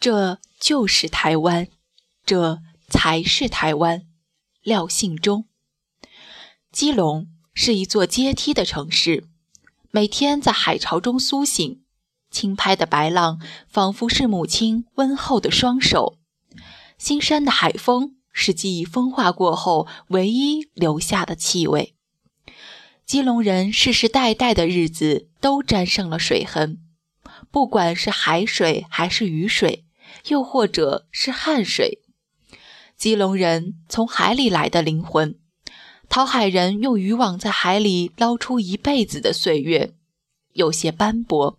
[0.00, 1.68] 这就是台湾，
[2.24, 4.06] 这才是台湾。
[4.62, 5.46] 廖信忠。
[6.70, 9.24] 基隆是一座阶梯的城市，
[9.90, 11.82] 每天在海潮中苏醒，
[12.30, 16.18] 轻拍的白浪仿佛是母亲温厚的双手。
[16.96, 21.96] 新山的海风是记忆风化过后唯一留下的气味。
[23.04, 26.78] 基隆人世世代代的日子都沾上了水痕，
[27.50, 29.86] 不管是海水还是雨水，
[30.28, 32.00] 又或者是汗水。
[32.96, 35.36] 基隆人从海里来的灵魂，
[36.08, 39.92] 讨海人用渔网在海里捞出一辈子的岁月，
[40.52, 41.58] 有些斑驳。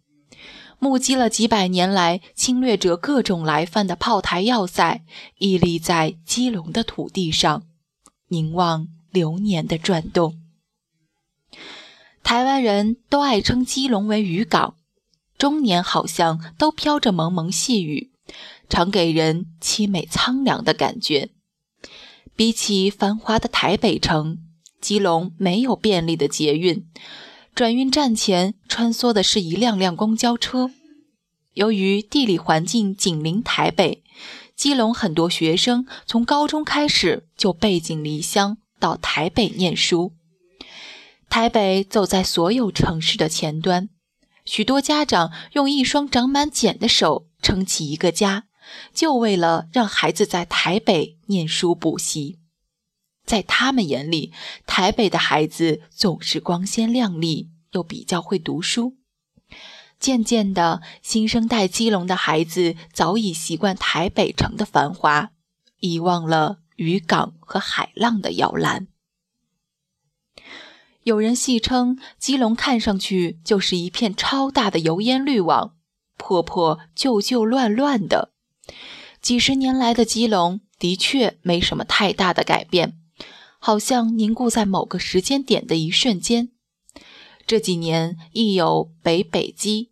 [0.79, 5.03] 目击了几百年来侵略者各种来犯的炮台要塞，
[5.37, 7.63] 屹立在基隆的土地上，
[8.29, 10.41] 凝望流年的转动。
[12.23, 14.75] 台湾人都爱称基隆为渔港，
[15.37, 18.11] 终年好像都飘着蒙蒙细雨，
[18.69, 21.29] 常给人凄美苍凉的感觉。
[22.35, 24.37] 比起繁华的台北城，
[24.79, 26.85] 基隆没有便利的捷运。
[27.53, 30.71] 转运站前穿梭的是一辆辆公交车。
[31.55, 34.03] 由于地理环境紧邻台北，
[34.55, 40.13] 基隆很多学生从高中开始就背井离乡到台北念书。
[41.29, 43.89] 台北走在所有城市的前端，
[44.45, 48.47] 许多家长用一双长满茧的手撑起一个家，
[48.93, 52.39] 就为了让孩子在台北念书补习。
[53.25, 54.33] 在他们眼里，
[54.65, 58.97] 台北的孩子总是光鲜亮丽，又比较会读书。
[59.99, 65.31] 渐渐的，新生代基隆的孩子早已习惯台北城的繁华，
[65.79, 68.87] 遗忘了渔港和海浪的摇篮。
[71.03, 75.75] 有人戏称，基隆看上去就是一片超大的油烟滤网，
[76.29, 78.31] 破破旧旧乱乱的。
[79.19, 82.99] 几十年来的基隆，的确没什么太大的改变。
[83.57, 86.51] 好像凝固在某个时间点的一瞬间。
[87.47, 89.89] 这几年亦有北北基、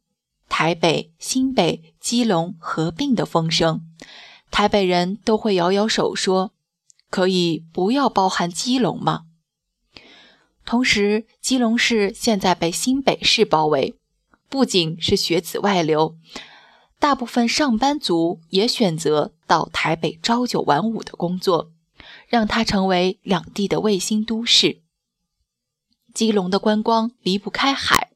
[0.48, 3.82] 台北、新北、基隆合并的风声，
[4.52, 6.54] 台北人都会摇摇手说
[7.10, 9.24] ：“可以不要包含基隆吗？”
[10.64, 13.96] 同时，基隆市现在被新北市包围，
[14.50, 16.16] 不仅是学子外流，
[17.00, 21.72] 大部分上班族也选择到台北朝九晚五的工作。
[22.28, 24.82] 让它成为两地的卫星都市。
[26.14, 28.12] 基隆的观光离不开海，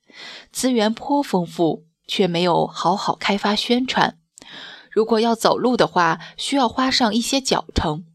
[0.52, 4.20] 资源颇丰富，却没有好好开发宣传。
[4.92, 8.06] 如果要走路的话，需要花上一些脚程，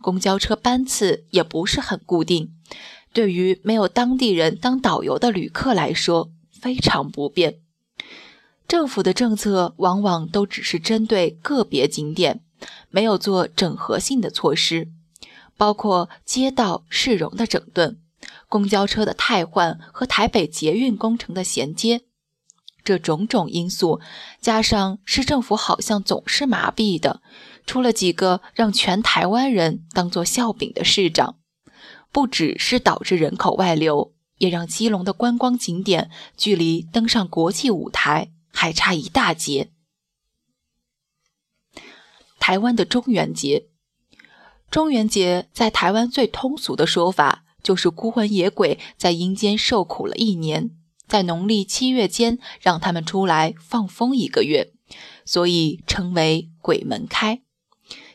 [0.00, 2.54] 公交车班次也不是很固定，
[3.12, 6.30] 对于没有当地人当导游的旅客来说
[6.60, 7.60] 非常不便。
[8.66, 12.42] 政府的政策往往都只是针对个别景点，
[12.90, 14.88] 没有做整合性的措施。
[15.56, 17.98] 包括街道市容的整顿、
[18.48, 22.02] 公交车的汰换和台北捷运工程的衔接，
[22.84, 24.00] 这种种因素，
[24.40, 27.20] 加上市政府好像总是麻痹的，
[27.66, 31.36] 出了几个让全台湾人当做笑柄的市长，
[32.12, 39.70] 不只是导致人口外流，也让基隆的观光景点距离登上国际舞台还差一大截。
[42.40, 43.68] 台湾的中元节。
[44.70, 50.70] 中元节在台湾最通俗的说法，就是孤魂野鬼在阴间受苦了一年，
[51.06, 54.72] 在农历七月间让他们出来放风一个月，
[55.24, 57.40] 所以称为鬼门开。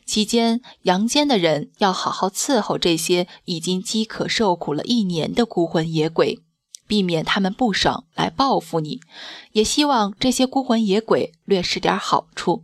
[0.06, 6.40] 期间，阳间的人要好好伺候这些已经饥渴受苦了一年的孤魂野鬼，
[6.88, 9.00] 避免他们不爽来报复你，
[9.54, 12.64] 也希望这些孤魂野鬼略施点好处。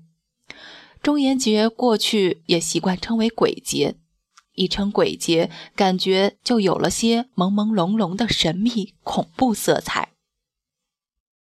[1.01, 3.95] 中元节过去也习惯称为鬼节，
[4.55, 10.08] 一称鬼节，感觉就有了些朦朦胧胧的神秘恐怖色彩。